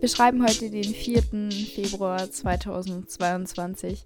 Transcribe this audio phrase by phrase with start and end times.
[0.00, 1.22] Wir schreiben heute den 4.
[1.74, 4.04] Februar 2022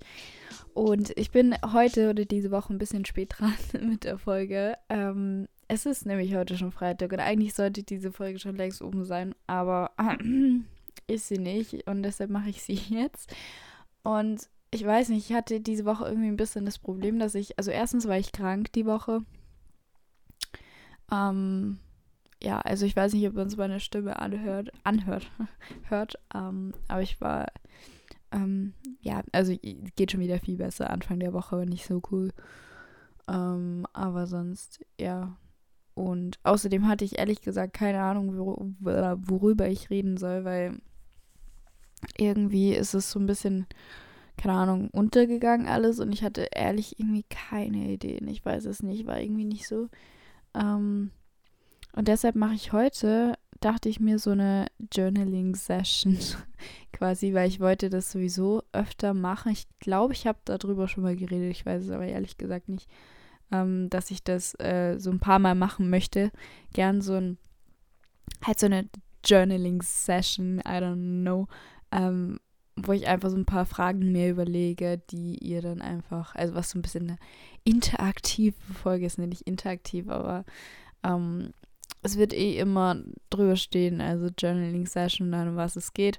[0.74, 4.76] und ich bin heute oder diese Woche ein bisschen spät dran mit der Folge.
[4.90, 9.04] Ähm, es ist nämlich heute schon Freitag und eigentlich sollte diese Folge schon längst oben
[9.06, 10.18] sein, aber äh,
[11.06, 13.34] ist sie nicht und deshalb mache ich sie jetzt.
[14.02, 17.56] Und ich weiß nicht, ich hatte diese Woche irgendwie ein bisschen das Problem, dass ich,
[17.58, 19.22] also erstens war ich krank die Woche.
[21.10, 21.78] Ähm,
[22.44, 25.30] ja, also ich weiß nicht, ob man es meine Stimme anhört, anhört,
[25.88, 27.46] hört, ähm, aber ich war,
[28.32, 29.54] ähm, ja, also
[29.96, 30.90] geht schon wieder viel besser.
[30.90, 32.32] Anfang der Woche war nicht so cool.
[33.28, 35.36] Ähm, aber sonst, ja.
[35.94, 40.78] Und außerdem hatte ich ehrlich gesagt keine Ahnung, wor worüber ich reden soll, weil
[42.18, 43.66] irgendwie ist es so ein bisschen
[44.36, 48.26] keine Ahnung, untergegangen alles und ich hatte ehrlich irgendwie keine Ideen.
[48.28, 49.88] Ich weiß es nicht, war irgendwie nicht so.
[50.54, 51.12] Ähm,
[51.94, 56.18] und deshalb mache ich heute, dachte ich mir, so eine Journaling-Session
[56.92, 59.52] quasi, weil ich wollte das sowieso öfter machen.
[59.52, 62.90] Ich glaube, ich habe darüber schon mal geredet, ich weiß es aber ehrlich gesagt nicht,
[63.52, 66.30] ähm, dass ich das äh, so ein paar Mal machen möchte.
[66.72, 67.38] Gern so ein,
[68.42, 68.88] halt so eine
[69.24, 71.46] Journaling-Session, I don't know.
[71.92, 72.40] Ähm,
[72.76, 76.70] wo ich einfach so ein paar Fragen mir überlege, die ihr dann einfach, also was
[76.70, 77.18] so ein bisschen eine
[77.62, 80.44] interaktive Folge ist, nicht interaktiv, aber
[81.04, 81.52] ähm,
[82.04, 86.18] es wird eh immer drüber stehen, also Journaling Session, dann um was es geht.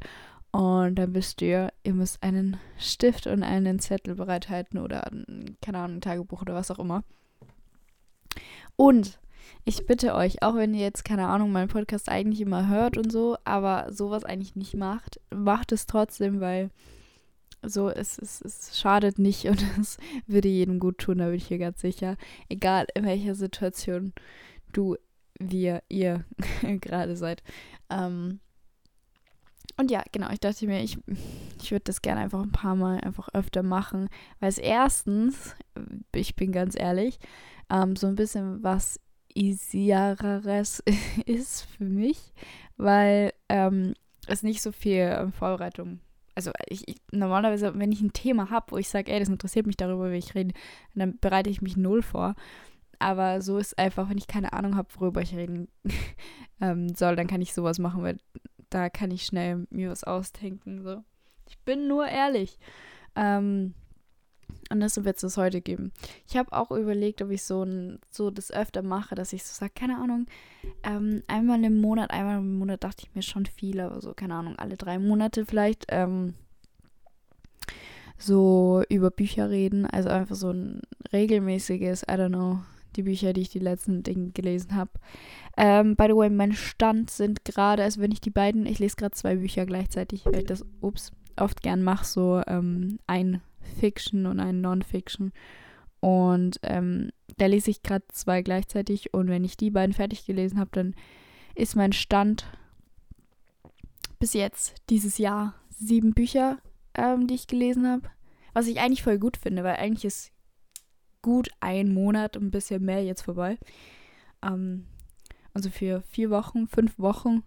[0.52, 5.10] Und dann wisst ihr, ihr müsst einen Stift und einen Zettel bereithalten oder,
[5.62, 7.04] keine Ahnung, ein Tagebuch oder was auch immer.
[8.76, 9.20] Und
[9.64, 13.12] ich bitte euch, auch wenn ihr jetzt, keine Ahnung, meinen Podcast eigentlich immer hört und
[13.12, 16.72] so, aber sowas eigentlich nicht macht, macht es trotzdem, weil
[17.62, 21.50] so, es, es, es schadet nicht und es würde jedem gut tun, da bin ich
[21.50, 22.18] mir ganz sicher.
[22.50, 24.14] Egal in welcher Situation
[24.72, 24.96] du,
[25.40, 26.26] wir, ihr
[26.82, 27.44] gerade seid.
[27.90, 28.40] Ähm,
[29.78, 30.98] und ja, genau, ich dachte mir, ich,
[31.62, 34.08] ich würde das gerne einfach ein paar Mal einfach öfter machen,
[34.40, 35.56] weil es erstens,
[36.14, 37.20] ich bin ganz ehrlich,
[37.70, 39.00] ähm, so ein bisschen was
[39.34, 40.82] easiereres
[41.26, 42.34] ist für mich,
[42.78, 43.96] weil ähm,
[44.28, 46.00] es nicht so viel ähm, Vorbereitung
[46.36, 49.66] also ich, ich, normalerweise, wenn ich ein Thema habe, wo ich sage, ey, das interessiert
[49.66, 50.54] mich darüber, wie ich rede,
[50.94, 52.36] dann bereite ich mich null vor.
[53.00, 55.68] Aber so ist einfach, wenn ich keine Ahnung habe, worüber ich reden
[56.62, 58.18] ähm, soll, dann kann ich sowas machen, weil
[58.70, 60.84] da kann ich schnell mir was ausdenken.
[60.84, 61.04] So.
[61.48, 62.60] Ich bin nur ehrlich.
[63.16, 63.74] Ähm,
[64.70, 65.92] und das wird es heute geben.
[66.28, 69.54] Ich habe auch überlegt, ob ich so, ein, so das öfter mache, dass ich so
[69.54, 70.26] sage, keine Ahnung,
[70.84, 74.36] ähm, einmal im Monat, einmal im Monat dachte ich mir schon viel, aber so, keine
[74.36, 76.34] Ahnung, alle drei Monate vielleicht ähm,
[78.18, 79.86] so über Bücher reden.
[79.86, 80.82] Also einfach so ein
[81.14, 82.60] regelmäßiges, I don't know,
[82.96, 84.92] die Bücher, die ich die letzten Dinge gelesen habe.
[85.58, 88.96] Ähm, by the way, mein Stand sind gerade, also wenn ich die beiden, ich lese
[88.96, 93.42] gerade zwei Bücher gleichzeitig, weil ich das, ups, oft gern mache, so ähm, ein
[93.80, 95.32] Fiction und einen Non-Fiction.
[96.00, 99.14] Und ähm, da lese ich gerade zwei gleichzeitig.
[99.14, 100.96] Und wenn ich die beiden fertig gelesen habe, dann
[101.56, 102.46] ist mein Stand
[104.20, 106.60] bis jetzt dieses Jahr sieben Bücher,
[106.94, 108.10] ähm, die ich gelesen habe.
[108.54, 110.32] Was ich eigentlich voll gut finde, weil eigentlich ist
[111.26, 113.58] gut ein Monat und ein bisschen mehr jetzt vorbei.
[114.44, 114.86] Ähm,
[115.56, 117.42] also für vier Wochen, fünf Wochen,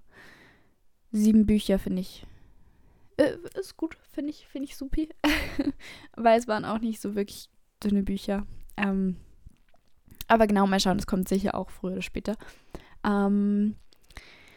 [1.12, 2.26] sieben Bücher finde ich
[3.18, 5.10] äh, ist gut, finde ich, finde ich supi.
[6.16, 7.48] Weil es waren auch nicht so wirklich
[7.82, 8.46] dünne Bücher.
[8.76, 9.16] Ähm,
[10.26, 12.36] aber genau, mal schauen, es kommt sicher auch früher oder später.
[13.04, 13.76] Ähm,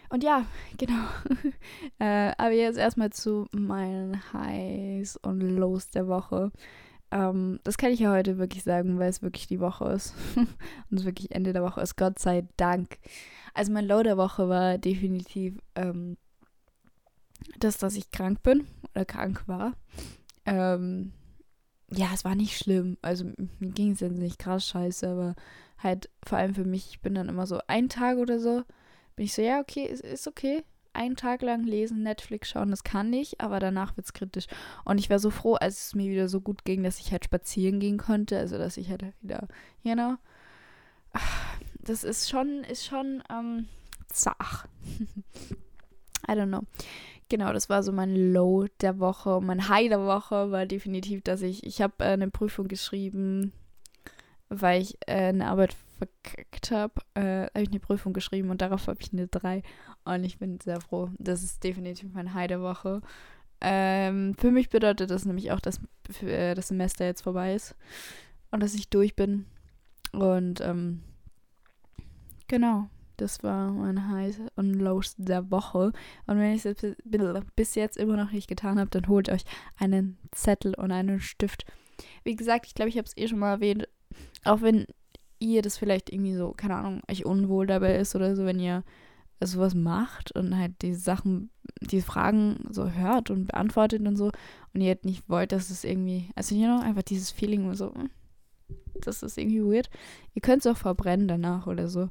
[0.09, 0.45] und ja,
[0.77, 1.05] genau.
[1.99, 6.51] äh, aber jetzt erstmal zu meinen Highs und Lows der Woche.
[7.11, 10.13] Ähm, das kann ich ja heute wirklich sagen, weil es wirklich die Woche ist.
[10.35, 12.97] und es wirklich Ende der Woche ist, Gott sei Dank.
[13.53, 16.17] Also mein Low der Woche war definitiv ähm,
[17.59, 19.73] das, dass ich krank bin oder krank war.
[20.45, 21.11] Ähm,
[21.91, 22.97] ja, es war nicht schlimm.
[23.01, 23.25] Also
[23.59, 25.35] mir ging es jetzt nicht krass scheiße, aber
[25.77, 28.63] halt vor allem für mich, ich bin dann immer so ein Tag oder so,
[29.15, 30.63] bin ich so, ja, okay, ist, ist okay.
[30.93, 34.47] Einen Tag lang lesen, Netflix schauen, das kann ich, aber danach wird es kritisch.
[34.83, 37.25] Und ich war so froh, als es mir wieder so gut ging, dass ich halt
[37.25, 38.37] spazieren gehen konnte.
[38.37, 39.47] Also dass ich halt wieder,
[39.83, 40.15] you know.
[41.79, 43.67] Das ist schon, ist schon ähm,
[44.07, 44.67] zach.
[46.27, 46.63] I don't know.
[47.29, 49.39] Genau, das war so mein Low der Woche.
[49.41, 53.53] Mein High der Woche war definitiv, dass ich, ich habe äh, eine Prüfung geschrieben,
[54.49, 57.01] weil ich äh, eine Arbeit verkackt habe.
[57.13, 59.61] Äh, habe ich eine Prüfung geschrieben und darauf habe ich eine 3.
[60.05, 61.09] Und ich bin sehr froh.
[61.17, 63.01] Das ist definitiv mein High der Woche.
[63.61, 65.79] Ähm, für mich bedeutet das nämlich auch, dass
[66.23, 67.75] äh, das Semester jetzt vorbei ist
[68.49, 69.45] und dass ich durch bin.
[70.13, 71.03] Und ähm,
[72.47, 75.91] genau, Das war mein Highs und Lows der Woche.
[76.25, 76.75] Und wenn ich es
[77.55, 79.43] bis jetzt immer noch nicht getan habe, dann holt euch
[79.77, 81.65] einen Zettel und einen Stift.
[82.23, 83.87] Wie gesagt, ich glaube, ich habe es eh schon mal erwähnt.
[84.43, 84.87] Auch wenn
[85.41, 88.83] ihr das vielleicht irgendwie so, keine Ahnung, euch unwohl dabei ist oder so, wenn ihr
[89.43, 91.49] sowas macht und halt diese Sachen,
[91.81, 94.31] diese Fragen so hört und beantwortet und so
[94.73, 97.93] und ihr halt nicht wollt, dass es irgendwie, also you know, einfach dieses Feeling so,
[97.93, 98.09] hm,
[98.95, 99.89] das ist irgendwie weird.
[100.35, 102.09] Ihr könnt es auch verbrennen danach oder so.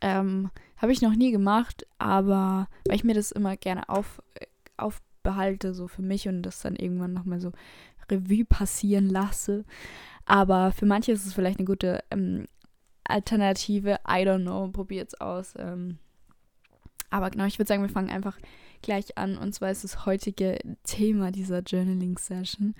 [0.00, 4.22] Ähm, habe ich noch nie gemacht, aber weil ich mir das immer gerne auf,
[4.76, 7.52] aufbehalte, so für mich und das dann irgendwann nochmal so
[8.10, 9.64] Revue passieren lasse.
[10.24, 12.46] Aber für manche ist es vielleicht eine gute ähm,
[13.04, 13.98] Alternative.
[14.08, 14.68] I don't know.
[14.68, 15.54] Probiert's aus.
[15.58, 15.98] Ähm.
[17.10, 18.38] Aber genau, ich würde sagen, wir fangen einfach
[18.80, 19.36] gleich an.
[19.36, 22.74] Und zwar ist das heutige Thema dieser Journaling-Session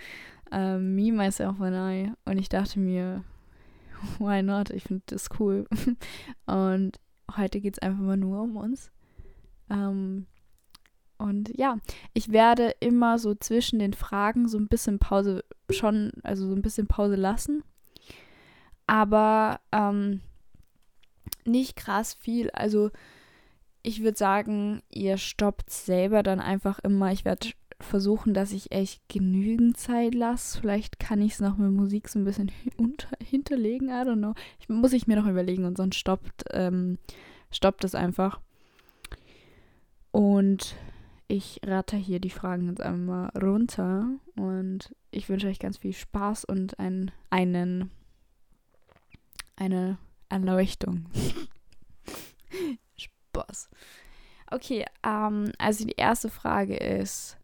[0.53, 2.13] ähm, Me, Myself and I.
[2.25, 3.25] Und ich dachte mir,
[4.19, 4.71] why not?
[4.71, 5.67] Ich finde das cool.
[6.47, 7.01] und
[7.37, 8.91] heute geht es einfach mal nur um uns.
[9.71, 10.27] Ähm,
[11.23, 11.79] und ja,
[12.15, 16.63] ich werde immer so zwischen den Fragen so ein bisschen Pause schon, also so ein
[16.63, 17.63] bisschen Pause lassen.
[18.87, 20.21] Aber ähm,
[21.45, 22.51] nicht krass viel.
[22.51, 22.91] Also
[23.83, 27.13] ich würde sagen, ihr stoppt selber dann einfach immer.
[27.13, 30.61] Ich werde versuchen, dass ich echt genügend Zeit lasse.
[30.61, 33.89] Vielleicht kann ich es noch mit Musik so ein bisschen unter, hinterlegen.
[33.89, 34.35] I don't know.
[34.61, 36.99] Ich, muss ich mir noch überlegen und sonst stoppt, ähm,
[37.51, 38.41] stoppt es einfach.
[40.11, 40.77] Und
[41.33, 44.07] ich rate hier die Fragen jetzt einmal runter
[44.37, 47.91] und ich wünsche euch ganz viel Spaß und ein, einen,
[49.57, 49.97] eine
[50.29, 51.07] Erleuchtung.
[52.99, 53.71] Spaß.
[54.51, 57.39] Okay, ähm, also die erste Frage ist,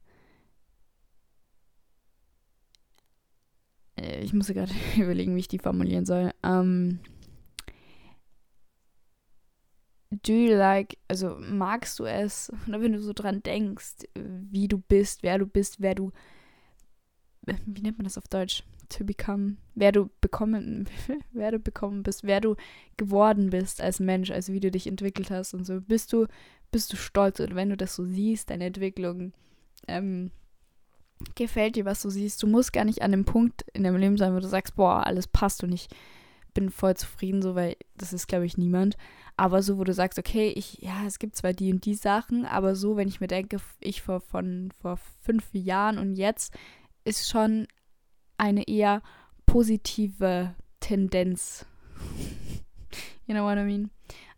[3.98, 6.32] äh, ich muss gerade überlegen, wie ich die formulieren soll.
[6.42, 6.98] Ähm,
[10.10, 14.78] do you like, also magst du es, oder wenn du so dran denkst, wie du
[14.78, 16.12] bist, wer du bist, wer du,
[17.66, 18.62] wie nennt man das auf Deutsch?
[18.90, 20.88] To become, wer du bekommen,
[21.32, 22.56] wer du bekommen bist, wer du
[22.96, 25.80] geworden bist als Mensch, also wie du dich entwickelt hast und so.
[25.82, 26.26] Bist du,
[26.70, 29.34] bist du stolz oder wenn du das so siehst, deine Entwicklung,
[29.86, 30.30] ähm,
[31.34, 32.42] gefällt dir, was du siehst.
[32.42, 35.06] Du musst gar nicht an dem Punkt in deinem Leben sein, wo du sagst, boah,
[35.06, 35.88] alles passt und ich
[36.58, 38.96] bin voll zufrieden, so, weil das ist, glaube ich, niemand.
[39.36, 42.44] Aber so, wo du sagst, okay, ich, ja, es gibt zwar die und die Sachen,
[42.44, 46.52] aber so, wenn ich mir denke, ich vor, von vor fünf Jahren und jetzt,
[47.04, 47.68] ist schon
[48.38, 49.02] eine eher
[49.46, 51.64] positive Tendenz.
[53.26, 53.90] you know what I mean?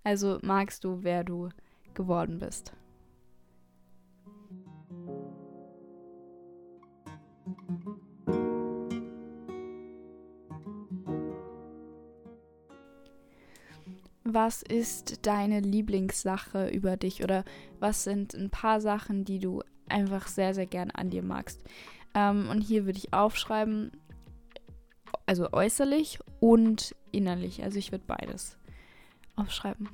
[0.05, 1.49] Also magst du, wer du
[1.95, 2.75] geworden bist.
[14.35, 17.45] Was ist deine Lieblingssache über dich oder
[17.79, 21.63] was sind ein paar Sachen, die du einfach sehr, sehr gern an dir magst.
[22.15, 23.93] Ähm, und hier würde ich aufschreiben,
[25.27, 27.63] also äußerlich und innerlich.
[27.63, 28.59] Also ich würde beides
[29.37, 29.89] aufschreiben.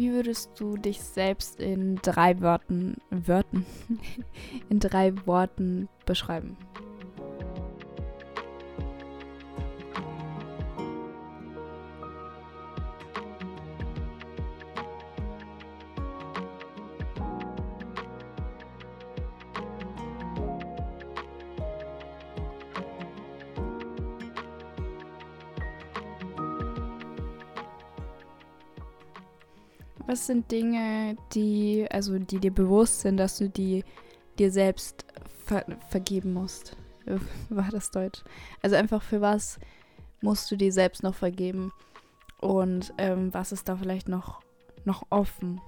[0.00, 3.66] Wie würdest du dich selbst in drei Worten, Wörtern,
[4.70, 6.56] in drei Worten beschreiben?
[30.10, 33.84] Was sind Dinge, die, also die dir bewusst sind, dass du die
[34.40, 35.04] dir selbst
[35.46, 36.76] ver vergeben musst?
[37.48, 38.24] War das Deutsch?
[38.60, 39.60] Also einfach für was
[40.20, 41.70] musst du dir selbst noch vergeben?
[42.40, 44.40] Und ähm, was ist da vielleicht noch,
[44.84, 45.60] noch offen?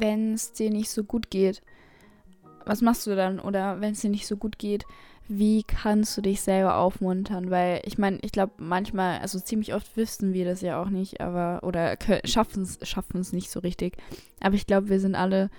[0.00, 1.62] Wenn es dir nicht so gut geht,
[2.64, 3.38] was machst du dann?
[3.38, 4.84] Oder wenn es dir nicht so gut geht,
[5.28, 7.50] wie kannst du dich selber aufmuntern?
[7.50, 11.20] Weil ich meine, ich glaube manchmal, also ziemlich oft wissen wir das ja auch nicht,
[11.20, 13.96] aber oder schaffen es schaffen nicht so richtig.
[14.40, 15.50] Aber ich glaube, wir sind alle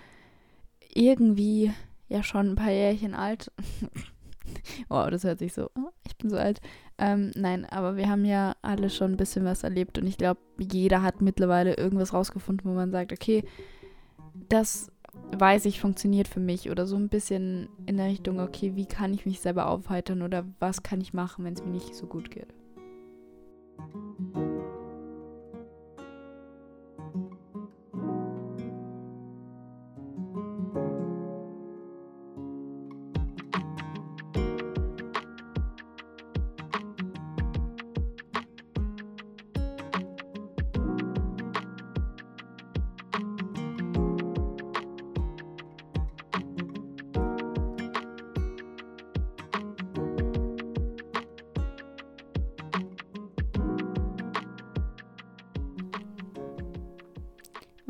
[0.93, 1.73] irgendwie
[2.09, 3.51] ja schon ein paar Jährchen alt.
[4.89, 6.61] oh, das hört sich so, oh, ich bin so alt.
[6.97, 10.39] Ähm, nein, aber wir haben ja alle schon ein bisschen was erlebt und ich glaube,
[10.57, 13.43] jeder hat mittlerweile irgendwas rausgefunden, wo man sagt, okay,
[14.49, 14.91] das
[15.31, 19.13] weiß ich, funktioniert für mich oder so ein bisschen in der Richtung, okay, wie kann
[19.13, 22.31] ich mich selber aufheitern oder was kann ich machen, wenn es mir nicht so gut
[22.31, 22.47] geht.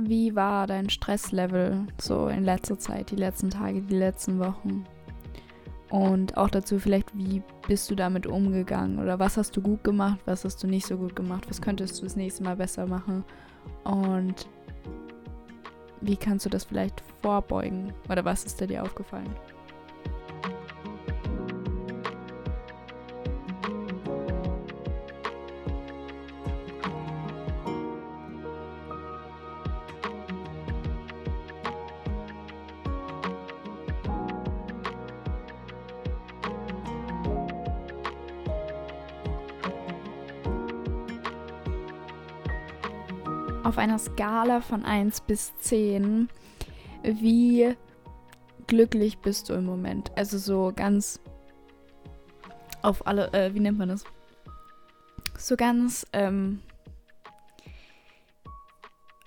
[0.08, 4.86] Wie war dein Stresslevel so in letzter Zeit, die letzten Tage, die letzten Wochen?
[5.90, 9.00] Und auch dazu vielleicht, wie bist du damit umgegangen?
[9.00, 11.50] Oder was hast du gut gemacht, was hast du nicht so gut gemacht?
[11.50, 13.26] Was könntest du das nächste Mal besser machen?
[13.84, 14.48] Und
[16.00, 17.94] wie kannst du das vielleicht vorbeugen?
[18.10, 19.36] Oder was ist dir aufgefallen?
[43.68, 46.30] Auf einer Skala von 1 bis 10,
[47.04, 47.76] wie
[48.66, 50.10] glücklich bist du im Moment?
[50.16, 51.20] Also so ganz
[52.82, 54.06] auf alle, äh, wie nennt man das?
[55.38, 56.62] So ganz ähm,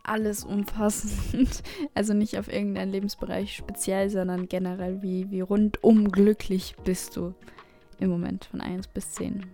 [0.05, 1.63] alles umfassend.
[1.95, 7.35] Also nicht auf irgendeinen Lebensbereich speziell, sondern generell, wie, wie rundum glücklich bist du
[7.99, 9.45] im Moment von 1 bis 10.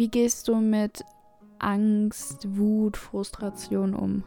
[0.00, 1.04] Wie gehst du mit
[1.58, 4.24] Angst, Wut, Frustration um?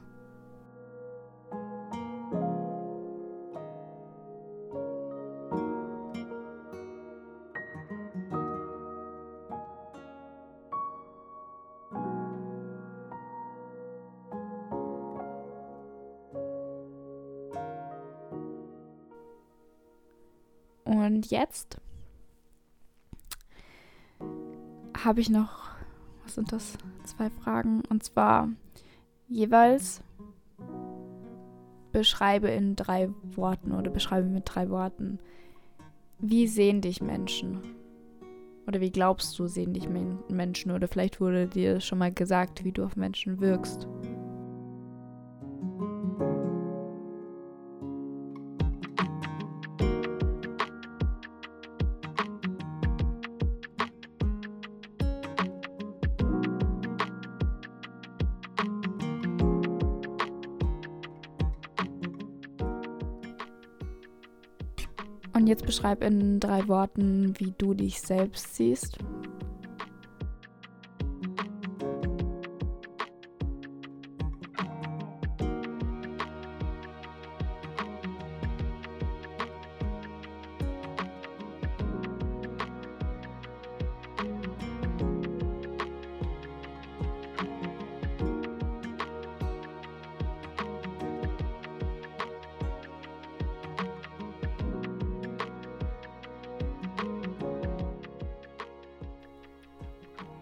[20.86, 21.80] Und jetzt
[25.04, 25.63] habe ich noch,
[26.24, 26.78] was sind das?
[27.06, 27.84] Zwei Fragen.
[27.90, 28.50] Und zwar
[29.28, 30.02] jeweils
[31.92, 35.20] beschreibe in drei Worten oder beschreibe mit drei Worten,
[36.20, 37.60] wie sehen dich Menschen?
[38.66, 40.72] Oder wie glaubst du, sehen dich Menschen?
[40.72, 43.88] Oder vielleicht wurde dir schon mal gesagt, wie du auf Menschen wirkst.
[65.34, 69.00] Und jetzt beschreib in drei Worten, wie du dich selbst siehst.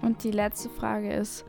[0.01, 1.45] Und die letzte Frage ist,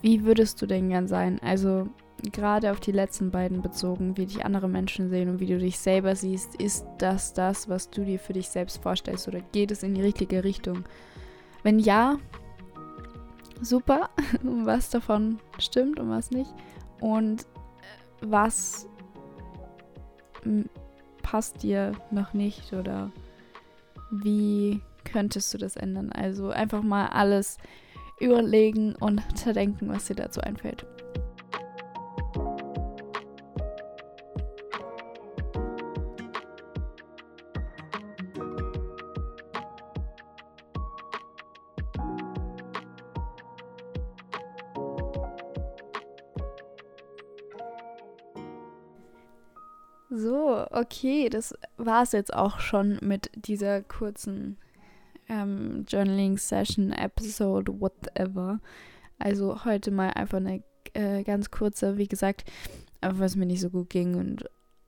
[0.00, 1.40] wie würdest du denn gern sein?
[1.42, 1.88] Also
[2.22, 5.78] gerade auf die letzten beiden bezogen, wie dich andere Menschen sehen und wie du dich
[5.78, 9.82] selber siehst, ist das das, was du dir für dich selbst vorstellst oder geht es
[9.82, 10.84] in die richtige Richtung?
[11.62, 12.18] Wenn ja,
[13.60, 14.10] super,
[14.42, 16.52] was davon stimmt und was nicht
[17.00, 17.46] und
[18.20, 18.88] was
[21.22, 23.10] passt dir noch nicht oder
[24.10, 24.80] wie
[25.12, 26.12] könntest du das ändern.
[26.12, 27.58] Also einfach mal alles
[28.20, 30.86] überlegen und zerdenken, was dir dazu einfällt.
[50.10, 54.56] So, okay, das war es jetzt auch schon mit dieser kurzen
[55.28, 58.60] ähm, Journaling-Session, Episode, whatever.
[59.18, 60.62] Also heute mal einfach eine
[60.94, 62.44] äh, ganz kurze, wie gesagt,
[63.00, 64.44] einfach weil es mir nicht so gut ging und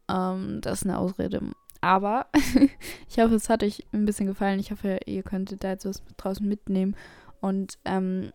[0.09, 1.40] ähm, das ist eine Ausrede.
[1.80, 2.26] Aber
[3.09, 4.61] ich hoffe, es hat euch ein bisschen gefallen.
[4.61, 6.94] Ich hoffe, ihr könntet da jetzt was draußen mitnehmen
[7.40, 8.32] und ähm,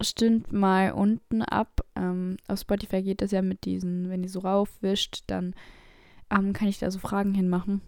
[0.00, 1.80] stimmt mal unten ab.
[1.96, 5.54] Ähm, auf Spotify geht das ja mit diesen, wenn ihr so raufwischt, dann
[6.30, 7.80] ähm, kann ich da so Fragen hinmachen.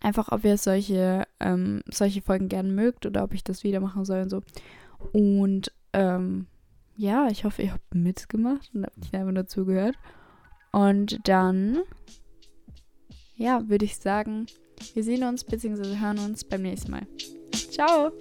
[0.00, 4.04] Einfach, ob ihr solche, ähm, solche Folgen gerne mögt oder ob ich das wieder machen
[4.04, 4.42] soll und so.
[5.12, 6.46] Und ähm,
[6.96, 9.96] ja, ich hoffe, ihr habt mitgemacht und habt nicht einfach nur zugehört.
[10.72, 11.78] Und dann,
[13.36, 14.46] ja, würde ich sagen,
[14.94, 15.98] wir sehen uns bzw.
[15.98, 17.06] hören uns beim nächsten Mal.
[17.52, 18.12] Ciao!